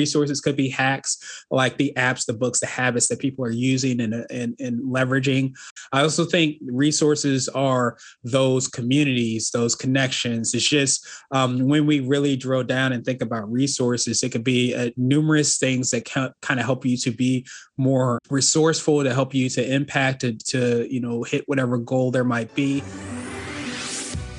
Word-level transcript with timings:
resources 0.00 0.40
could 0.40 0.56
be 0.56 0.68
hacks 0.68 1.44
like 1.50 1.76
the 1.76 1.92
apps 1.96 2.24
the 2.26 2.38
books 2.42 2.60
the 2.60 2.66
habits 2.66 3.08
that 3.08 3.18
people 3.18 3.44
are 3.44 3.58
using 3.72 4.00
and, 4.00 4.14
and, 4.30 4.50
and 4.58 4.80
leveraging. 4.96 5.52
I 5.92 6.02
also 6.02 6.24
think 6.24 6.56
resources 6.86 7.48
are 7.48 7.96
those 8.24 8.68
communities 8.68 9.50
those 9.50 9.74
connections. 9.74 10.54
It's 10.54 10.68
just 10.68 11.06
um, 11.30 11.68
when 11.72 11.86
we 11.86 12.00
really 12.00 12.36
drill 12.36 12.64
down 12.64 12.92
and 12.92 13.04
think 13.04 13.22
about 13.22 13.50
resources 13.50 14.22
it 14.22 14.32
could 14.32 14.44
be 14.44 14.74
uh, 14.74 14.90
numerous 14.96 15.58
things 15.58 15.90
that 15.90 16.04
kind 16.04 16.60
of 16.60 16.66
help 16.70 16.84
you 16.84 16.96
to 16.98 17.10
be 17.10 17.46
more 17.76 18.18
resourceful 18.30 19.02
to 19.04 19.12
help 19.14 19.34
you 19.34 19.48
to 19.48 19.62
impact 19.78 20.20
to, 20.20 20.32
to 20.52 20.86
you 20.92 21.00
know 21.00 21.22
hit 21.22 21.44
whatever 21.46 21.78
goal 21.78 22.10
there 22.10 22.24
might 22.24 22.54
be 22.54 22.82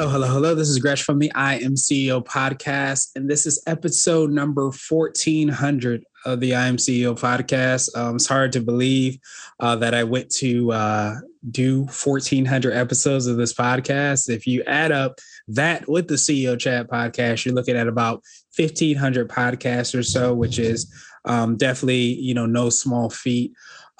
Oh, 0.00 0.08
hello, 0.08 0.28
hello. 0.28 0.54
This 0.54 0.68
is 0.68 0.78
Gresh 0.78 1.02
from 1.02 1.18
the 1.18 1.32
I 1.34 1.56
Am 1.56 1.74
CEO 1.74 2.24
podcast, 2.24 3.08
and 3.16 3.28
this 3.28 3.46
is 3.46 3.60
episode 3.66 4.30
number 4.30 4.70
1400 4.70 6.04
of 6.24 6.38
the 6.38 6.54
I 6.54 6.68
Am 6.68 6.76
CEO 6.76 7.18
podcast. 7.18 7.88
Um, 7.96 8.14
it's 8.14 8.28
hard 8.28 8.52
to 8.52 8.60
believe 8.60 9.18
uh, 9.58 9.74
that 9.74 9.94
I 9.94 10.04
went 10.04 10.30
to 10.36 10.70
uh, 10.70 11.14
do 11.50 11.80
1400 11.80 12.74
episodes 12.74 13.26
of 13.26 13.38
this 13.38 13.52
podcast. 13.52 14.30
If 14.30 14.46
you 14.46 14.62
add 14.68 14.92
up 14.92 15.18
that 15.48 15.88
with 15.88 16.06
the 16.06 16.14
CEO 16.14 16.56
chat 16.56 16.88
podcast, 16.88 17.44
you're 17.44 17.56
looking 17.56 17.76
at 17.76 17.88
about 17.88 18.22
1500 18.56 19.28
podcasts 19.28 19.98
or 19.98 20.04
so, 20.04 20.32
which 20.32 20.60
is 20.60 20.94
um, 21.24 21.56
definitely, 21.56 22.14
you 22.20 22.34
know, 22.34 22.46
no 22.46 22.70
small 22.70 23.10
feat 23.10 23.52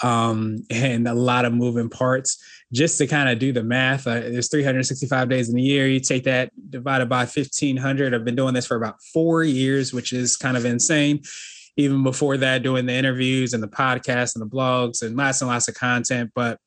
um, 0.02 0.64
and 0.70 1.08
a 1.08 1.14
lot 1.14 1.44
of 1.44 1.52
moving 1.52 1.90
parts 1.90 2.40
just 2.72 2.98
to 2.98 3.06
kind 3.06 3.28
of 3.28 3.38
do 3.38 3.52
the 3.52 3.62
math, 3.62 4.06
uh, 4.06 4.20
there's 4.20 4.50
365 4.50 5.28
days 5.28 5.48
in 5.48 5.58
a 5.58 5.62
year. 5.62 5.88
You 5.88 6.00
take 6.00 6.24
that 6.24 6.50
divided 6.70 7.08
by 7.08 7.20
1500. 7.20 8.14
I've 8.14 8.24
been 8.24 8.36
doing 8.36 8.54
this 8.54 8.66
for 8.66 8.76
about 8.76 9.02
four 9.12 9.42
years, 9.42 9.92
which 9.92 10.12
is 10.12 10.36
kind 10.36 10.56
of 10.56 10.64
insane. 10.64 11.22
Even 11.76 12.02
before 12.02 12.36
that, 12.38 12.62
doing 12.62 12.86
the 12.86 12.92
interviews 12.92 13.54
and 13.54 13.62
the 13.62 13.68
podcasts 13.68 14.34
and 14.34 14.42
the 14.42 14.54
blogs 14.54 15.02
and 15.02 15.16
lots 15.16 15.40
and 15.40 15.48
lots 15.48 15.68
of 15.68 15.74
content. 15.76 16.32
But 16.34 16.58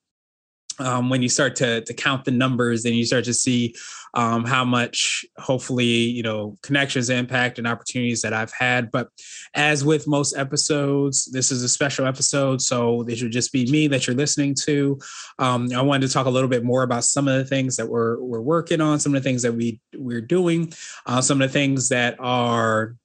um, 0.81 1.09
when 1.09 1.21
you 1.21 1.29
start 1.29 1.55
to 1.57 1.81
to 1.81 1.93
count 1.93 2.25
the 2.25 2.31
numbers, 2.31 2.83
then 2.83 2.93
you 2.93 3.05
start 3.05 3.25
to 3.25 3.33
see 3.33 3.75
um, 4.13 4.43
how 4.45 4.65
much, 4.65 5.25
hopefully, 5.37 5.85
you 5.85 6.21
know, 6.21 6.57
connections, 6.63 7.09
impact, 7.09 7.57
and 7.57 7.67
opportunities 7.67 8.21
that 8.21 8.33
I've 8.33 8.51
had. 8.51 8.91
But 8.91 9.09
as 9.53 9.85
with 9.85 10.07
most 10.07 10.35
episodes, 10.35 11.25
this 11.31 11.51
is 11.51 11.63
a 11.63 11.69
special 11.69 12.05
episode, 12.05 12.61
so 12.61 13.03
this 13.03 13.19
should 13.19 13.31
just 13.31 13.53
be 13.53 13.71
me 13.71 13.87
that 13.87 14.07
you're 14.07 14.15
listening 14.15 14.55
to. 14.65 14.99
Um, 15.39 15.69
I 15.73 15.81
wanted 15.81 16.07
to 16.07 16.13
talk 16.13 16.25
a 16.25 16.31
little 16.31 16.49
bit 16.49 16.63
more 16.63 16.83
about 16.83 17.05
some 17.05 17.27
of 17.27 17.37
the 17.37 17.45
things 17.45 17.77
that 17.77 17.87
we're 17.87 18.19
we're 18.21 18.41
working 18.41 18.81
on, 18.81 18.99
some 18.99 19.15
of 19.15 19.23
the 19.23 19.29
things 19.29 19.43
that 19.43 19.53
we 19.53 19.79
we're 19.95 20.21
doing, 20.21 20.73
uh, 21.05 21.21
some 21.21 21.41
of 21.41 21.47
the 21.47 21.53
things 21.53 21.89
that 21.89 22.15
are 22.19 22.95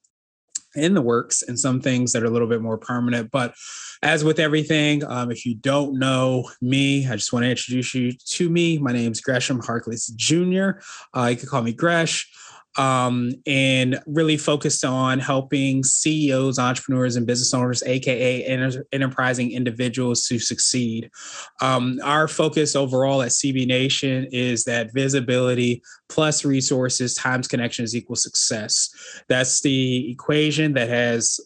in 0.74 0.94
the 0.94 1.02
works, 1.02 1.42
and 1.42 1.58
some 1.58 1.80
things 1.80 2.12
that 2.12 2.22
are 2.22 2.26
a 2.26 2.30
little 2.30 2.48
bit 2.48 2.62
more 2.62 2.78
permanent. 2.78 3.30
But 3.30 3.54
as 4.02 4.24
with 4.24 4.38
everything, 4.38 5.04
um, 5.04 5.30
if 5.30 5.46
you 5.46 5.54
don't 5.54 5.98
know 5.98 6.48
me, 6.60 7.06
I 7.06 7.16
just 7.16 7.32
want 7.32 7.44
to 7.44 7.50
introduce 7.50 7.94
you 7.94 8.12
to 8.12 8.48
me. 8.48 8.78
My 8.78 8.92
name 8.92 9.12
is 9.12 9.20
Gresham 9.20 9.60
Harkless 9.60 10.14
Jr. 10.14 10.80
Uh, 11.16 11.28
you 11.28 11.36
can 11.36 11.48
call 11.48 11.62
me 11.62 11.72
Gresh 11.72 12.28
um, 12.78 13.32
and 13.46 13.98
really 14.06 14.36
focused 14.36 14.84
on 14.84 15.18
helping 15.18 15.82
CEOs, 15.82 16.58
entrepreneurs, 16.58 17.16
and 17.16 17.26
business 17.26 17.54
owners, 17.54 17.82
aka 17.84 18.44
enter- 18.44 18.86
enterprising 18.92 19.52
individuals, 19.52 20.24
to 20.24 20.38
succeed. 20.38 21.10
Um, 21.60 21.98
our 22.04 22.28
focus 22.28 22.76
overall 22.76 23.22
at 23.22 23.30
CB 23.30 23.66
Nation 23.66 24.26
is 24.30 24.64
that 24.64 24.92
visibility 24.92 25.82
plus 26.08 26.44
resources 26.44 27.14
times 27.14 27.48
connections 27.48 27.96
equals 27.96 28.22
success. 28.22 28.90
That's 29.28 29.60
the 29.60 30.10
equation 30.10 30.74
that 30.74 30.88
has 30.88 31.40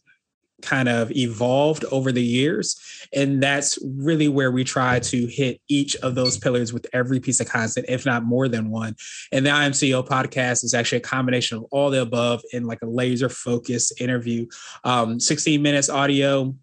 kind 0.62 0.88
of 0.88 1.10
evolved 1.12 1.84
over 1.90 2.12
the 2.12 2.22
years. 2.22 2.80
And 3.12 3.42
that's 3.42 3.78
really 3.82 4.28
where 4.28 4.50
we 4.50 4.64
try 4.64 5.00
to 5.00 5.26
hit 5.26 5.60
each 5.68 5.96
of 5.96 6.14
those 6.14 6.38
pillars 6.38 6.72
with 6.72 6.86
every 6.92 7.20
piece 7.20 7.40
of 7.40 7.48
content, 7.48 7.86
if 7.88 8.06
not 8.06 8.24
more 8.24 8.48
than 8.48 8.70
one. 8.70 8.96
And 9.32 9.44
the 9.44 9.50
I 9.50 9.64
Am 9.64 9.72
CEO 9.72 10.06
podcast 10.06 10.64
is 10.64 10.74
actually 10.74 10.98
a 10.98 11.02
combination 11.02 11.58
of 11.58 11.64
all 11.70 11.90
the 11.90 12.02
above 12.02 12.42
in 12.52 12.64
like 12.64 12.82
a 12.82 12.86
laser 12.86 13.28
focused 13.28 14.00
interview. 14.00 14.46
Um, 14.84 15.18
16 15.18 15.60
minutes 15.60 15.88
audio, 15.88 16.54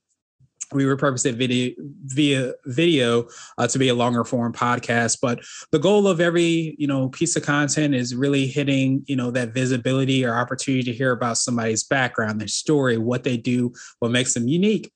we 0.73 0.83
repurposed 0.83 1.25
it 1.25 1.35
video 1.35 1.73
via 2.05 2.53
video 2.66 3.28
uh, 3.57 3.67
to 3.67 3.79
be 3.79 3.89
a 3.89 3.95
longer 3.95 4.23
form 4.23 4.51
podcast 4.51 5.19
but 5.22 5.39
the 5.72 5.79
goal 5.79 6.07
of 6.07 6.19
every 6.19 6.75
you 6.78 6.88
know 6.88 7.09
piece 7.09 7.35
of 7.35 7.44
content 7.44 7.94
is 7.95 8.16
really 8.16 8.47
hitting 8.47 9.03
you 9.07 9.16
know 9.16 9.31
that 9.31 9.53
visibility 9.53 10.25
or 10.25 10.35
opportunity 10.35 10.83
to 10.83 10.94
hear 10.94 11.11
about 11.11 11.38
somebody's 11.38 11.83
background 11.83 12.39
their 12.41 12.47
story 12.47 12.97
what 12.97 13.23
they 13.23 13.38
do 13.38 13.72
what 14.00 14.11
makes 14.11 14.33
them 14.33 14.47
unique 14.47 14.91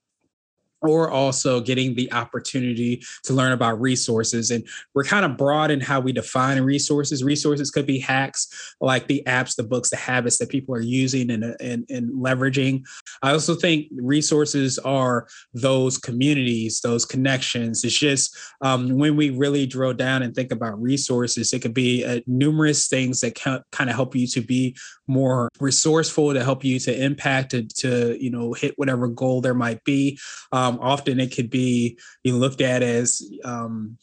or 0.81 1.09
also 1.09 1.61
getting 1.61 1.95
the 1.95 2.11
opportunity 2.11 3.01
to 3.23 3.33
learn 3.33 3.51
about 3.51 3.79
resources. 3.79 4.51
And 4.51 4.67
we're 4.93 5.03
kind 5.03 5.25
of 5.25 5.37
broad 5.37 5.71
in 5.71 5.79
how 5.79 5.99
we 5.99 6.11
define 6.11 6.59
resources. 6.61 7.23
Resources 7.23 7.69
could 7.71 7.85
be 7.85 7.99
hacks 7.99 8.75
like 8.81 9.07
the 9.07 9.23
apps, 9.27 9.55
the 9.55 9.63
books, 9.63 9.89
the 9.89 9.97
habits 9.97 10.37
that 10.37 10.49
people 10.49 10.75
are 10.75 10.81
using 10.81 11.29
and, 11.31 11.43
and, 11.59 11.85
and 11.89 12.11
leveraging. 12.13 12.83
I 13.21 13.31
also 13.31 13.55
think 13.55 13.87
resources 13.95 14.79
are 14.79 15.27
those 15.53 15.97
communities, 15.97 16.81
those 16.81 17.05
connections. 17.05 17.83
It's 17.83 17.97
just 17.97 18.35
um, 18.61 18.97
when 18.97 19.15
we 19.15 19.29
really 19.29 19.65
drill 19.65 19.93
down 19.93 20.23
and 20.23 20.33
think 20.33 20.51
about 20.51 20.81
resources, 20.81 21.53
it 21.53 21.61
could 21.61 21.73
be 21.73 22.03
uh, 22.03 22.21
numerous 22.27 22.87
things 22.87 23.21
that 23.21 23.35
kind 23.35 23.89
of 23.89 23.95
help 23.95 24.15
you 24.15 24.27
to 24.27 24.41
be 24.41 24.75
more 25.11 25.49
resourceful, 25.59 26.33
to 26.33 26.43
help 26.43 26.63
you 26.63 26.79
to 26.79 27.03
impact, 27.03 27.51
to, 27.51 27.63
to 27.67 28.17
you 28.23 28.31
know, 28.31 28.53
hit 28.53 28.73
whatever 28.77 29.07
goal 29.07 29.41
there 29.41 29.53
might 29.53 29.83
be. 29.83 30.17
Um, 30.51 30.79
often 30.81 31.19
it 31.19 31.35
could 31.35 31.49
be 31.49 31.99
you 32.23 32.37
looked 32.37 32.61
at 32.61 32.81
as 32.81 33.21
um, 33.43 33.97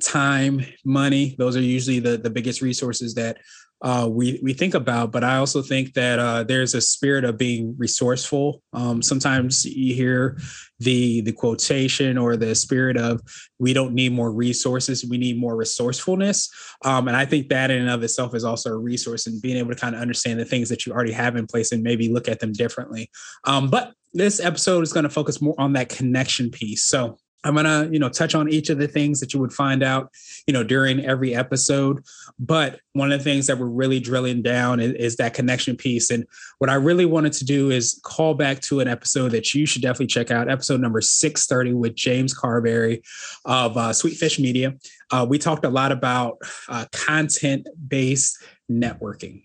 time, 0.00 0.64
money. 0.84 1.34
Those 1.38 1.56
are 1.56 1.62
usually 1.62 2.00
the 2.00 2.16
the 2.16 2.30
biggest 2.30 2.60
resources 2.62 3.14
that 3.14 3.38
uh, 3.82 4.08
we 4.10 4.38
we 4.42 4.52
think 4.52 4.74
about. 4.74 5.10
But 5.12 5.24
I 5.24 5.36
also 5.36 5.62
think 5.62 5.94
that 5.94 6.18
uh, 6.18 6.44
there's 6.44 6.74
a 6.74 6.80
spirit 6.80 7.24
of 7.24 7.38
being 7.38 7.74
resourceful. 7.78 8.62
Um, 8.72 9.02
sometimes 9.02 9.64
you 9.64 9.94
hear 9.94 10.38
the 10.78 11.20
the 11.22 11.32
quotation 11.32 12.18
or 12.18 12.36
the 12.36 12.54
spirit 12.54 12.96
of 12.96 13.20
we 13.58 13.72
don't 13.72 13.94
need 13.94 14.12
more 14.12 14.32
resources, 14.32 15.04
we 15.04 15.18
need 15.18 15.38
more 15.38 15.56
resourcefulness. 15.56 16.50
Um, 16.84 17.08
and 17.08 17.16
I 17.16 17.24
think 17.24 17.48
that 17.48 17.70
in 17.70 17.82
and 17.82 17.90
of 17.90 18.02
itself 18.02 18.34
is 18.34 18.44
also 18.44 18.70
a 18.70 18.76
resource 18.78 19.26
and 19.26 19.40
being 19.40 19.56
able 19.56 19.70
to 19.70 19.80
kind 19.80 19.94
of 19.94 20.02
understand 20.02 20.40
the 20.40 20.44
things 20.44 20.68
that 20.68 20.86
you 20.86 20.92
already 20.92 21.12
have 21.12 21.36
in 21.36 21.46
place 21.46 21.72
and 21.72 21.82
maybe 21.82 22.12
look 22.12 22.28
at 22.28 22.40
them 22.40 22.52
differently. 22.52 23.10
Um, 23.44 23.70
but 23.70 23.92
this 24.12 24.40
episode 24.40 24.82
is 24.82 24.92
going 24.92 25.04
to 25.04 25.10
focus 25.10 25.40
more 25.40 25.54
on 25.58 25.74
that 25.74 25.88
connection 25.88 26.50
piece. 26.50 26.84
So 26.84 27.16
I'm 27.44 27.54
going 27.54 27.64
to, 27.64 27.88
you 27.92 27.98
know, 27.98 28.08
touch 28.08 28.34
on 28.34 28.48
each 28.48 28.68
of 28.68 28.78
the 28.78 28.88
things 28.88 29.20
that 29.20 29.32
you 29.32 29.40
would 29.40 29.52
find 29.52 29.82
out, 29.82 30.10
you 30.46 30.52
know, 30.52 30.62
during 30.62 31.04
every 31.04 31.34
episode. 31.34 32.04
But 32.38 32.80
one 32.92 33.12
of 33.12 33.18
the 33.18 33.24
things 33.24 33.46
that 33.46 33.58
we're 33.58 33.66
really 33.66 34.00
drilling 34.00 34.42
down 34.42 34.80
is, 34.80 34.92
is, 34.92 35.16
that 35.16 35.34
connection 35.34 35.76
piece. 35.76 36.10
And 36.10 36.26
what 36.58 36.70
I 36.70 36.74
really 36.74 37.04
wanted 37.04 37.32
to 37.34 37.44
do 37.44 37.70
is 37.70 38.00
call 38.04 38.34
back 38.34 38.60
to 38.62 38.80
an 38.80 38.88
episode 38.88 39.30
that 39.32 39.52
you 39.54 39.66
should 39.66 39.82
definitely 39.82 40.06
check 40.06 40.30
out, 40.30 40.50
episode 40.50 40.80
number 40.80 41.00
630 41.00 41.74
with 41.74 41.94
James 41.94 42.32
Carberry 42.32 43.02
of 43.44 43.76
uh, 43.76 43.90
Sweetfish 43.90 44.38
Media. 44.38 44.74
Uh, 45.10 45.26
we 45.28 45.38
talked 45.38 45.64
a 45.64 45.70
lot 45.70 45.92
about 45.92 46.38
uh, 46.68 46.86
content 46.92 47.66
based 47.88 48.42
networking 48.70 49.42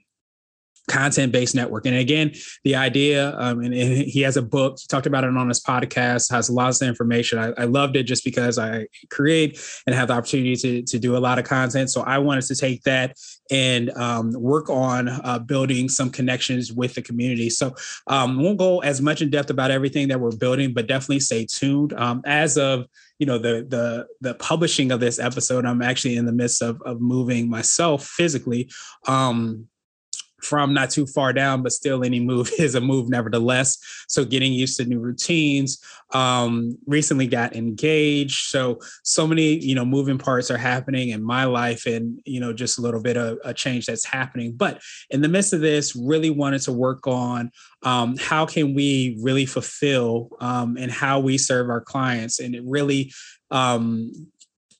content 0.87 1.31
based 1.31 1.55
network. 1.55 1.85
And 1.85 1.95
again, 1.95 2.31
the 2.63 2.75
idea, 2.75 3.35
um, 3.37 3.61
and, 3.61 3.73
and, 3.73 3.95
he 4.05 4.21
has 4.21 4.37
a 4.37 4.41
book, 4.41 4.77
he 4.79 4.87
talked 4.87 5.07
about 5.07 5.23
it 5.23 5.35
on 5.35 5.47
his 5.47 5.61
podcast, 5.61 6.31
has 6.31 6.49
lots 6.49 6.81
of 6.81 6.87
information. 6.87 7.39
I, 7.39 7.53
I, 7.57 7.65
loved 7.65 7.95
it 7.95 8.03
just 8.03 8.23
because 8.23 8.59
I 8.59 8.87
create 9.09 9.59
and 9.87 9.95
have 9.95 10.09
the 10.09 10.13
opportunity 10.13 10.55
to, 10.57 10.81
to 10.83 10.99
do 10.99 11.17
a 11.17 11.19
lot 11.19 11.39
of 11.39 11.45
content. 11.45 11.89
So 11.89 12.01
I 12.01 12.19
wanted 12.19 12.43
to 12.45 12.55
take 12.55 12.83
that 12.83 13.17
and 13.51 13.91
um, 13.91 14.31
work 14.33 14.69
on 14.69 15.09
uh, 15.09 15.39
building 15.39 15.89
some 15.89 16.09
connections 16.09 16.71
with 16.71 16.93
the 16.93 17.01
community. 17.01 17.49
So 17.49 17.75
um, 18.07 18.41
won't 18.41 18.57
go 18.57 18.79
as 18.79 19.01
much 19.01 19.21
in 19.21 19.29
depth 19.29 19.49
about 19.49 19.71
everything 19.71 20.07
that 20.09 20.19
we're 20.19 20.35
building, 20.35 20.73
but 20.73 20.87
definitely 20.87 21.19
stay 21.19 21.45
tuned. 21.49 21.93
Um, 21.93 22.21
as 22.25 22.57
of 22.57 22.85
you 23.19 23.25
know 23.25 23.37
the 23.37 23.65
the 23.67 24.07
the 24.21 24.33
publishing 24.35 24.91
of 24.91 24.99
this 24.99 25.19
episode, 25.19 25.65
I'm 25.65 25.81
actually 25.81 26.17
in 26.17 26.25
the 26.25 26.33
midst 26.33 26.61
of 26.61 26.81
of 26.81 26.99
moving 26.99 27.49
myself 27.49 28.05
physically. 28.05 28.69
Um, 29.07 29.67
from 30.41 30.73
not 30.73 30.89
too 30.89 31.05
far 31.05 31.33
down, 31.33 31.63
but 31.63 31.71
still 31.71 32.03
any 32.03 32.19
move 32.19 32.51
is 32.59 32.75
a 32.75 32.81
move 32.81 33.09
nevertheless. 33.09 33.77
So 34.07 34.25
getting 34.25 34.53
used 34.53 34.77
to 34.77 34.85
new 34.85 34.99
routines. 34.99 35.83
Um, 36.13 36.77
recently 36.85 37.27
got 37.27 37.55
engaged. 37.55 38.47
So 38.47 38.79
so 39.03 39.27
many, 39.27 39.55
you 39.55 39.75
know, 39.75 39.85
moving 39.85 40.17
parts 40.17 40.51
are 40.51 40.57
happening 40.57 41.09
in 41.09 41.23
my 41.23 41.45
life 41.45 41.85
and 41.85 42.21
you 42.25 42.39
know, 42.39 42.53
just 42.53 42.77
a 42.77 42.81
little 42.81 43.01
bit 43.01 43.17
of 43.17 43.39
a 43.43 43.53
change 43.53 43.85
that's 43.85 44.05
happening. 44.05 44.53
But 44.55 44.81
in 45.09 45.21
the 45.21 45.27
midst 45.27 45.53
of 45.53 45.61
this, 45.61 45.95
really 45.95 46.29
wanted 46.29 46.61
to 46.63 46.71
work 46.71 47.07
on 47.07 47.51
um, 47.83 48.17
how 48.17 48.45
can 48.45 48.73
we 48.73 49.17
really 49.21 49.45
fulfill 49.45 50.29
um, 50.39 50.77
and 50.77 50.91
how 50.91 51.19
we 51.19 51.37
serve 51.37 51.69
our 51.69 51.81
clients 51.81 52.39
and 52.39 52.55
it 52.55 52.63
really 52.65 53.11
um, 53.51 54.11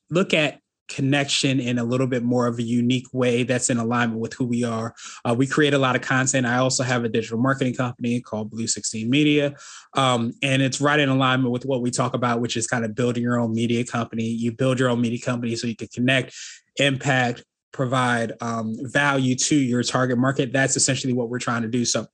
look 0.10 0.34
at 0.34 0.60
connection 0.88 1.60
in 1.60 1.78
a 1.78 1.84
little 1.84 2.08
bit 2.08 2.24
more 2.24 2.48
of 2.48 2.60
a 2.60 2.64
unique 2.64 3.08
way 3.14 3.44
that's 3.44 3.70
in 3.70 3.78
alignment 3.78 4.20
with 4.20 4.34
who 4.34 4.46
we 4.46 4.64
are. 4.64 4.94
Uh, 5.24 5.34
we 5.38 5.48
create 5.48 5.74
a 5.74 5.78
lot 5.78 5.96
of 5.96 6.02
content. 6.02 6.46
I 6.46 6.58
also 6.58 6.84
have 6.84 7.04
a 7.04 7.10
digital 7.10 7.40
marketing 7.40 7.76
company 7.76 8.22
called 8.22 8.50
Blue 8.52 8.68
16 8.68 9.10
Media. 9.10 9.56
Um, 9.96 10.34
and 10.44 10.62
it's 10.62 10.80
right 10.82 11.00
in 11.00 11.10
alignment 11.10 11.52
with 11.52 11.66
what 11.66 11.82
we 11.82 11.92
talk 11.92 12.14
about, 12.14 12.42
which 12.42 12.58
is 12.58 12.68
kind 12.68 12.86
of 12.86 12.96
building 12.96 13.24
your 13.24 13.40
own 13.40 13.54
media 13.54 13.84
company. 13.84 14.26
You 14.26 14.52
build 14.52 14.80
your 14.80 14.90
own 14.90 15.02
media 15.02 15.20
company 15.20 15.56
so 15.56 15.68
you 15.68 15.76
can 15.76 15.88
connect, 15.88 16.36
impact, 16.78 17.44
provide 17.72 18.34
um, 18.42 18.76
value 18.84 19.36
to 19.36 19.56
your 19.56 19.84
target 19.84 20.18
market. 20.18 20.54
That's 20.54 20.78
essentially 20.78 21.14
what 21.14 21.30
we're 21.30 21.40
trying 21.40 21.64
to 21.64 21.68
do. 21.68 21.84
So 21.84 22.08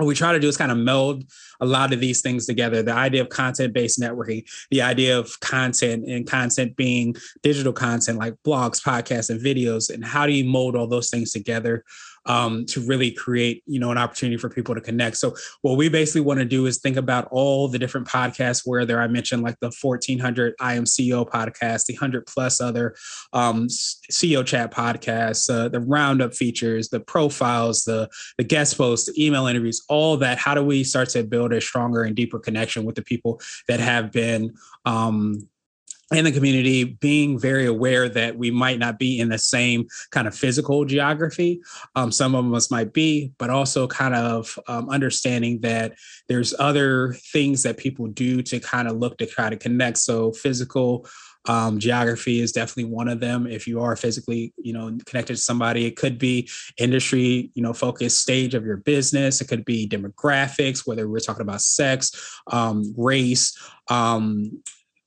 what 0.00 0.06
we 0.06 0.14
try 0.14 0.32
to 0.32 0.40
do 0.40 0.48
is 0.48 0.56
kind 0.56 0.72
of 0.72 0.78
meld 0.78 1.24
a 1.60 1.66
lot 1.66 1.92
of 1.92 2.00
these 2.00 2.22
things 2.22 2.46
together 2.46 2.82
the 2.82 2.92
idea 2.92 3.20
of 3.20 3.28
content 3.28 3.74
based 3.74 4.00
networking 4.00 4.42
the 4.70 4.80
idea 4.80 5.18
of 5.18 5.38
content 5.40 6.06
and 6.08 6.26
content 6.26 6.74
being 6.74 7.14
digital 7.42 7.72
content 7.72 8.18
like 8.18 8.34
blogs 8.42 8.82
podcasts 8.82 9.28
and 9.28 9.40
videos 9.40 9.92
and 9.92 10.04
how 10.04 10.26
do 10.26 10.32
you 10.32 10.44
mold 10.44 10.74
all 10.74 10.86
those 10.86 11.10
things 11.10 11.32
together 11.32 11.84
um, 12.26 12.66
to 12.66 12.80
really 12.80 13.10
create, 13.10 13.62
you 13.66 13.80
know, 13.80 13.90
an 13.90 13.98
opportunity 13.98 14.36
for 14.36 14.48
people 14.48 14.74
to 14.74 14.80
connect. 14.80 15.16
So 15.16 15.34
what 15.62 15.76
we 15.76 15.88
basically 15.88 16.20
want 16.20 16.40
to 16.40 16.44
do 16.44 16.66
is 16.66 16.78
think 16.78 16.96
about 16.96 17.28
all 17.30 17.68
the 17.68 17.78
different 17.78 18.06
podcasts 18.06 18.62
where 18.64 18.84
there 18.84 19.00
I 19.00 19.06
mentioned 19.06 19.42
like 19.42 19.58
the 19.60 19.72
1400 19.80 20.54
I 20.60 20.74
am 20.74 20.84
CEO 20.84 21.28
podcast, 21.28 21.86
the 21.86 21.94
100 21.94 22.26
plus 22.26 22.60
other 22.60 22.94
um, 23.32 23.68
CEO 23.68 24.44
chat 24.44 24.70
podcasts, 24.70 25.50
uh, 25.50 25.68
the 25.68 25.80
roundup 25.80 26.34
features, 26.34 26.88
the 26.88 27.00
profiles, 27.00 27.84
the 27.84 28.08
the 28.38 28.44
guest 28.44 28.76
posts, 28.76 29.10
the 29.10 29.24
email 29.24 29.46
interviews, 29.46 29.82
all 29.88 30.16
that. 30.18 30.38
How 30.38 30.54
do 30.54 30.62
we 30.62 30.84
start 30.84 31.08
to 31.10 31.22
build 31.22 31.52
a 31.52 31.60
stronger 31.60 32.02
and 32.02 32.14
deeper 32.14 32.38
connection 32.38 32.84
with 32.84 32.94
the 32.94 33.02
people 33.02 33.40
that 33.68 33.80
have 33.80 34.12
been 34.12 34.54
um, 34.84 35.48
in 36.12 36.24
the 36.24 36.32
community 36.32 36.84
being 36.84 37.38
very 37.38 37.66
aware 37.66 38.08
that 38.08 38.36
we 38.36 38.50
might 38.50 38.78
not 38.78 38.98
be 38.98 39.20
in 39.20 39.28
the 39.28 39.38
same 39.38 39.86
kind 40.10 40.26
of 40.26 40.34
physical 40.34 40.84
geography 40.84 41.60
um, 41.94 42.10
some 42.10 42.34
of 42.34 42.52
us 42.52 42.70
might 42.70 42.92
be 42.92 43.32
but 43.38 43.50
also 43.50 43.86
kind 43.86 44.14
of 44.14 44.58
um, 44.68 44.88
understanding 44.90 45.60
that 45.60 45.94
there's 46.28 46.54
other 46.58 47.14
things 47.32 47.62
that 47.62 47.76
people 47.76 48.06
do 48.06 48.42
to 48.42 48.60
kind 48.60 48.88
of 48.88 48.96
look 48.96 49.18
to 49.18 49.26
try 49.26 49.50
to 49.50 49.56
connect. 49.56 49.98
So 49.98 50.32
physical 50.32 51.06
um, 51.46 51.78
geography 51.78 52.40
is 52.40 52.52
definitely 52.52 52.92
one 52.92 53.08
of 53.08 53.18
them. 53.18 53.46
If 53.46 53.66
you 53.66 53.80
are 53.80 53.96
physically 53.96 54.52
you 54.58 54.72
know 54.72 54.96
connected 55.06 55.36
to 55.36 55.40
somebody 55.40 55.86
it 55.86 55.96
could 55.96 56.18
be 56.18 56.48
industry 56.76 57.50
you 57.54 57.62
know 57.62 57.72
focused 57.72 58.20
stage 58.20 58.54
of 58.54 58.64
your 58.64 58.76
business. 58.76 59.40
It 59.40 59.48
could 59.48 59.64
be 59.64 59.88
demographics 59.88 60.86
whether 60.86 61.08
we're 61.08 61.20
talking 61.20 61.42
about 61.42 61.62
sex 61.62 62.12
um, 62.48 62.94
race 62.96 63.58
um, 63.88 64.62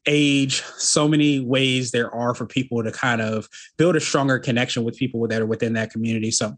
age, 0.05 0.61
so 0.77 1.07
many 1.07 1.39
ways 1.39 1.91
there 1.91 2.13
are 2.13 2.33
for 2.33 2.45
people 2.45 2.83
to 2.83 2.91
kind 2.91 3.21
of 3.21 3.47
build 3.77 3.95
a 3.95 3.99
stronger 3.99 4.39
connection 4.39 4.83
with 4.83 4.97
people 4.97 5.27
that 5.27 5.41
are 5.41 5.45
within 5.45 5.73
that 5.73 5.91
community. 5.91 6.31
So 6.31 6.57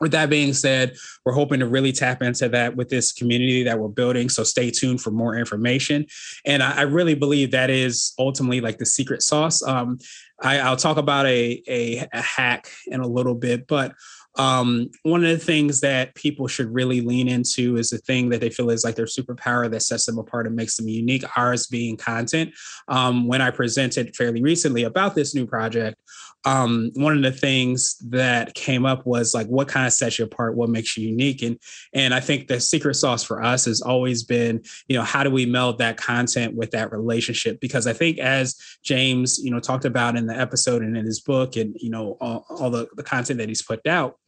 with 0.00 0.12
that 0.12 0.30
being 0.30 0.52
said, 0.52 0.96
we're 1.24 1.32
hoping 1.32 1.60
to 1.60 1.66
really 1.66 1.92
tap 1.92 2.22
into 2.22 2.48
that 2.48 2.76
with 2.76 2.88
this 2.88 3.12
community 3.12 3.62
that 3.64 3.78
we're 3.78 3.88
building. 3.88 4.28
So 4.28 4.42
stay 4.42 4.70
tuned 4.70 5.00
for 5.00 5.10
more 5.10 5.36
information. 5.36 6.06
And 6.44 6.62
I, 6.62 6.78
I 6.78 6.82
really 6.82 7.14
believe 7.14 7.50
that 7.52 7.70
is 7.70 8.12
ultimately 8.18 8.60
like 8.60 8.78
the 8.78 8.86
secret 8.86 9.22
sauce. 9.22 9.62
Um, 9.62 9.98
I, 10.42 10.68
will 10.68 10.76
talk 10.76 10.96
about 10.96 11.26
a, 11.26 11.62
a, 11.68 12.08
a 12.12 12.22
hack 12.22 12.68
in 12.86 13.00
a 13.00 13.06
little 13.06 13.34
bit, 13.34 13.66
but 13.66 13.94
um, 14.36 14.90
one 15.02 15.24
of 15.24 15.30
the 15.30 15.44
things 15.44 15.80
that 15.80 16.14
people 16.14 16.48
should 16.48 16.72
really 16.72 17.00
lean 17.00 17.28
into 17.28 17.76
is 17.76 17.90
the 17.90 17.98
thing 17.98 18.30
that 18.30 18.40
they 18.40 18.50
feel 18.50 18.70
is 18.70 18.84
like 18.84 18.96
their 18.96 19.06
superpower 19.06 19.70
that 19.70 19.82
sets 19.82 20.06
them 20.06 20.18
apart 20.18 20.46
and 20.46 20.56
makes 20.56 20.76
them 20.76 20.88
unique. 20.88 21.24
Ours 21.36 21.66
being 21.66 21.96
content. 21.96 22.52
Um, 22.88 23.28
when 23.28 23.40
I 23.40 23.50
presented 23.50 24.16
fairly 24.16 24.42
recently 24.42 24.82
about 24.82 25.14
this 25.14 25.34
new 25.34 25.46
project, 25.46 25.98
um, 26.46 26.90
one 26.94 27.16
of 27.16 27.22
the 27.22 27.32
things 27.32 27.96
that 28.10 28.54
came 28.54 28.84
up 28.84 29.06
was 29.06 29.34
like 29.34 29.46
what 29.46 29.68
kind 29.68 29.86
of 29.86 29.92
sets 29.92 30.18
you 30.18 30.26
apart, 30.26 30.56
what 30.56 30.68
makes 30.68 30.96
you 30.96 31.08
unique, 31.08 31.42
and 31.42 31.58
and 31.94 32.12
I 32.12 32.20
think 32.20 32.48
the 32.48 32.60
secret 32.60 32.94
sauce 32.94 33.24
for 33.24 33.42
us 33.42 33.64
has 33.64 33.80
always 33.80 34.24
been, 34.24 34.62
you 34.88 34.96
know, 34.96 35.04
how 35.04 35.24
do 35.24 35.30
we 35.30 35.46
meld 35.46 35.78
that 35.78 35.96
content 35.96 36.54
with 36.54 36.72
that 36.72 36.92
relationship? 36.92 37.60
Because 37.60 37.86
I 37.86 37.94
think 37.94 38.18
as 38.18 38.56
James, 38.82 39.38
you 39.42 39.50
know, 39.50 39.60
talked 39.60 39.86
about 39.86 40.16
in 40.16 40.26
the 40.26 40.38
episode 40.38 40.82
and 40.82 40.98
in 40.98 41.06
his 41.06 41.20
book, 41.20 41.56
and 41.56 41.74
you 41.80 41.88
know, 41.88 42.18
all, 42.20 42.44
all 42.50 42.70
the, 42.70 42.88
the 42.94 43.02
content 43.02 43.38
that 43.38 43.48
he's 43.48 43.62
put 43.62 43.86
out 43.86 44.18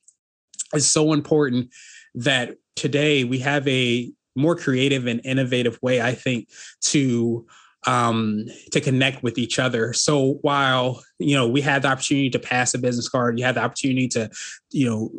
is 0.74 0.88
so 0.88 1.12
important 1.12 1.70
that 2.14 2.56
today 2.74 3.24
we 3.24 3.38
have 3.38 3.66
a 3.68 4.12
more 4.34 4.54
creative 4.54 5.06
and 5.06 5.20
innovative 5.24 5.78
way, 5.82 6.00
I 6.00 6.14
think, 6.14 6.48
to 6.82 7.46
um, 7.86 8.46
to 8.72 8.80
connect 8.80 9.22
with 9.22 9.38
each 9.38 9.58
other. 9.58 9.92
So 9.92 10.38
while 10.42 11.02
you 11.18 11.36
know 11.36 11.48
we 11.48 11.60
had 11.60 11.82
the 11.82 11.88
opportunity 11.88 12.30
to 12.30 12.38
pass 12.38 12.74
a 12.74 12.78
business 12.78 13.08
card, 13.08 13.38
you 13.38 13.44
had 13.44 13.54
the 13.54 13.62
opportunity 13.62 14.08
to, 14.08 14.30
you 14.70 14.88
know, 14.88 15.10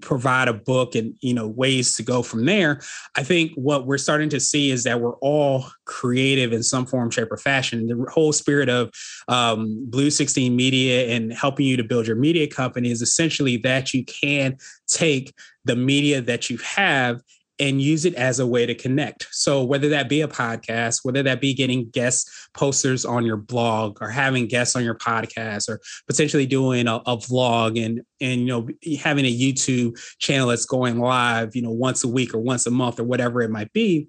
provide 0.00 0.48
a 0.48 0.52
book 0.52 0.94
and 0.94 1.14
you 1.20 1.34
know 1.34 1.48
ways 1.48 1.94
to 1.94 2.02
go 2.02 2.22
from 2.22 2.44
there 2.44 2.80
i 3.16 3.22
think 3.22 3.52
what 3.54 3.86
we're 3.86 3.98
starting 3.98 4.28
to 4.28 4.38
see 4.38 4.70
is 4.70 4.84
that 4.84 5.00
we're 5.00 5.16
all 5.16 5.64
creative 5.84 6.52
in 6.52 6.62
some 6.62 6.86
form 6.86 7.10
shape 7.10 7.30
or 7.30 7.36
fashion. 7.36 7.86
The 7.86 8.10
whole 8.10 8.32
spirit 8.32 8.68
of 8.68 8.90
um, 9.28 9.86
blue 9.88 10.10
16 10.10 10.54
media 10.54 11.14
and 11.14 11.32
helping 11.32 11.66
you 11.66 11.76
to 11.76 11.84
build 11.84 12.06
your 12.06 12.16
media 12.16 12.46
company 12.46 12.90
is 12.90 13.02
essentially 13.02 13.56
that 13.58 13.94
you 13.94 14.04
can 14.04 14.56
take 14.86 15.34
the 15.64 15.76
media 15.76 16.20
that 16.20 16.50
you 16.50 16.58
have 16.58 17.22
and 17.58 17.80
use 17.80 18.04
it 18.04 18.14
as 18.14 18.40
a 18.40 18.46
way 18.46 18.66
to 18.66 18.74
connect. 18.74 19.28
So 19.30 19.62
whether 19.62 19.88
that 19.90 20.08
be 20.08 20.22
a 20.22 20.28
podcast, 20.28 21.00
whether 21.04 21.22
that 21.22 21.40
be 21.40 21.54
getting 21.54 21.88
guest 21.90 22.28
posters 22.52 23.04
on 23.04 23.24
your 23.24 23.36
blog 23.36 23.98
or 24.00 24.08
having 24.08 24.48
guests 24.48 24.74
on 24.74 24.84
your 24.84 24.96
podcast 24.96 25.68
or 25.68 25.80
potentially 26.08 26.46
doing 26.46 26.88
a, 26.88 26.96
a, 26.96 27.16
vlog 27.16 27.82
and 27.82 28.02
and 28.20 28.40
you 28.40 28.46
know 28.46 28.68
having 28.98 29.24
a 29.24 29.38
YouTube 29.38 29.96
channel 30.18 30.48
that's 30.48 30.66
going 30.66 30.98
live, 30.98 31.54
you 31.54 31.62
know, 31.62 31.70
once 31.70 32.02
a 32.02 32.08
week 32.08 32.34
or 32.34 32.38
once 32.38 32.66
a 32.66 32.70
month 32.70 32.98
or 32.98 33.04
whatever 33.04 33.40
it 33.40 33.50
might 33.50 33.72
be, 33.72 34.08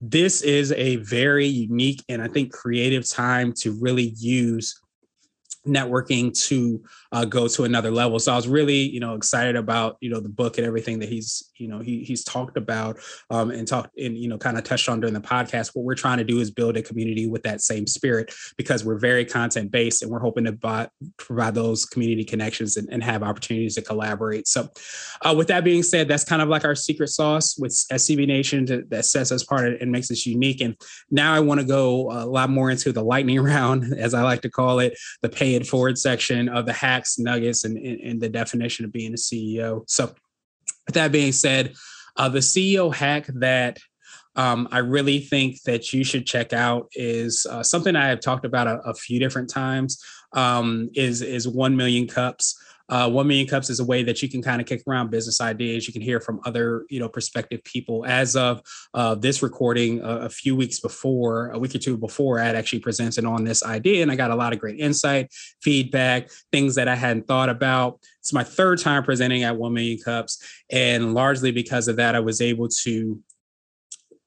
this 0.00 0.42
is 0.42 0.72
a 0.72 0.96
very 0.96 1.46
unique 1.46 2.04
and 2.08 2.20
I 2.20 2.28
think 2.28 2.52
creative 2.52 3.08
time 3.08 3.52
to 3.58 3.78
really 3.80 4.14
use 4.16 4.80
networking 5.66 6.32
to 6.48 6.82
uh, 7.12 7.24
go 7.24 7.48
to 7.48 7.64
another 7.64 7.90
level. 7.90 8.18
So 8.18 8.32
I 8.32 8.36
was 8.36 8.48
really, 8.48 8.80
you 8.80 9.00
know, 9.00 9.14
excited 9.14 9.56
about, 9.56 9.96
you 10.00 10.10
know, 10.10 10.20
the 10.20 10.28
book 10.28 10.58
and 10.58 10.66
everything 10.66 10.98
that 11.00 11.08
he's, 11.08 11.50
you 11.56 11.68
know, 11.68 11.80
he, 11.80 12.04
he's 12.04 12.24
talked 12.24 12.56
about 12.56 12.98
um, 13.30 13.50
and 13.50 13.66
talked 13.66 13.96
and, 13.98 14.16
you 14.16 14.28
know, 14.28 14.38
kind 14.38 14.56
of 14.56 14.64
touched 14.64 14.88
on 14.88 15.00
during 15.00 15.14
the 15.14 15.20
podcast. 15.20 15.74
What 15.74 15.84
we're 15.84 15.94
trying 15.94 16.18
to 16.18 16.24
do 16.24 16.38
is 16.38 16.50
build 16.50 16.76
a 16.76 16.82
community 16.82 17.26
with 17.26 17.42
that 17.42 17.60
same 17.60 17.86
spirit 17.86 18.32
because 18.56 18.84
we're 18.84 18.98
very 18.98 19.24
content 19.24 19.70
based 19.70 20.02
and 20.02 20.10
we're 20.10 20.20
hoping 20.20 20.44
to 20.44 20.52
buy, 20.52 20.88
provide 21.16 21.54
those 21.54 21.84
community 21.84 22.24
connections 22.24 22.76
and, 22.76 22.88
and, 22.90 23.02
have 23.06 23.22
opportunities 23.22 23.76
to 23.76 23.82
collaborate. 23.82 24.48
So 24.48 24.68
uh, 25.22 25.32
with 25.36 25.46
that 25.48 25.64
being 25.64 25.84
said, 25.84 26.08
that's 26.08 26.24
kind 26.24 26.42
of 26.42 26.48
like 26.48 26.64
our 26.64 26.74
secret 26.74 27.08
sauce 27.08 27.56
with 27.56 27.72
SCB 27.92 28.26
Nation 28.26 28.86
that 28.88 29.04
sets 29.04 29.30
us 29.30 29.42
apart 29.42 29.80
and 29.80 29.92
makes 29.92 30.10
us 30.10 30.26
unique. 30.26 30.60
And 30.60 30.76
now 31.10 31.32
I 31.32 31.40
want 31.40 31.60
to 31.60 31.66
go 31.66 32.10
a 32.10 32.26
lot 32.26 32.50
more 32.50 32.70
into 32.70 32.92
the 32.92 33.02
lightning 33.02 33.40
round, 33.46 33.94
as 33.96 34.14
I 34.14 34.22
like 34.22 34.42
to 34.42 34.50
call 34.50 34.80
it, 34.80 34.98
the 35.22 35.28
pay 35.28 35.55
forward 35.64 35.98
section 35.98 36.48
of 36.48 36.66
the 36.66 36.72
hacks, 36.72 37.18
nuggets, 37.18 37.64
and, 37.64 37.76
and, 37.78 38.00
and 38.00 38.20
the 38.20 38.28
definition 38.28 38.84
of 38.84 38.92
being 38.92 39.12
a 39.12 39.16
CEO. 39.16 39.84
So, 39.88 40.14
with 40.86 40.94
that 40.94 41.12
being 41.12 41.32
said, 41.32 41.74
uh, 42.16 42.28
the 42.28 42.38
CEO 42.38 42.94
hack 42.94 43.26
that 43.26 43.78
um, 44.36 44.68
I 44.70 44.78
really 44.78 45.20
think 45.20 45.62
that 45.62 45.92
you 45.92 46.04
should 46.04 46.26
check 46.26 46.52
out 46.52 46.88
is 46.92 47.46
uh, 47.50 47.62
something 47.62 47.96
I 47.96 48.08
have 48.08 48.20
talked 48.20 48.44
about 48.44 48.66
a, 48.66 48.80
a 48.80 48.94
few 48.94 49.18
different 49.18 49.48
times. 49.50 50.02
Um, 50.32 50.90
is 50.94 51.22
is 51.22 51.48
one 51.48 51.76
million 51.76 52.06
cups. 52.06 52.60
Uh, 52.88 53.10
One 53.10 53.26
Million 53.26 53.46
Cups 53.46 53.70
is 53.70 53.80
a 53.80 53.84
way 53.84 54.02
that 54.04 54.22
you 54.22 54.28
can 54.28 54.42
kind 54.42 54.60
of 54.60 54.66
kick 54.66 54.82
around 54.86 55.10
business 55.10 55.40
ideas. 55.40 55.86
You 55.86 55.92
can 55.92 56.02
hear 56.02 56.20
from 56.20 56.40
other, 56.44 56.86
you 56.88 57.00
know, 57.00 57.08
prospective 57.08 57.62
people. 57.64 58.04
As 58.06 58.36
of 58.36 58.60
uh, 58.94 59.14
this 59.16 59.42
recording, 59.42 60.04
uh, 60.04 60.18
a 60.18 60.28
few 60.28 60.54
weeks 60.54 60.80
before, 60.80 61.50
a 61.50 61.58
week 61.58 61.74
or 61.74 61.78
two 61.78 61.96
before, 61.96 62.40
I 62.40 62.44
had 62.44 62.56
actually 62.56 62.80
presented 62.80 63.24
on 63.24 63.44
this 63.44 63.64
idea, 63.64 64.02
and 64.02 64.10
I 64.10 64.16
got 64.16 64.30
a 64.30 64.36
lot 64.36 64.52
of 64.52 64.58
great 64.58 64.78
insight, 64.78 65.32
feedback, 65.60 66.30
things 66.52 66.76
that 66.76 66.88
I 66.88 66.94
hadn't 66.94 67.26
thought 67.26 67.48
about. 67.48 68.00
It's 68.20 68.32
my 68.32 68.44
third 68.44 68.80
time 68.80 69.02
presenting 69.02 69.42
at 69.42 69.56
One 69.56 69.74
Million 69.74 69.98
Cups, 69.98 70.42
and 70.70 71.14
largely 71.14 71.50
because 71.50 71.88
of 71.88 71.96
that, 71.96 72.14
I 72.14 72.20
was 72.20 72.40
able 72.40 72.68
to 72.68 73.20